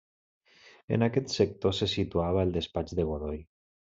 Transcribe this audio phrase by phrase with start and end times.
[0.97, 3.39] En aquest sector se situava el despatx de Godoy.